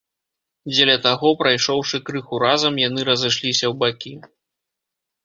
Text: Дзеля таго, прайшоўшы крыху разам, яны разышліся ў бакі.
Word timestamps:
Дзеля 0.75 0.93
таго, 1.07 1.33
прайшоўшы 1.41 1.97
крыху 2.07 2.39
разам, 2.45 2.79
яны 2.87 2.99
разышліся 3.11 3.65
ў 3.71 3.73
бакі. 3.85 4.13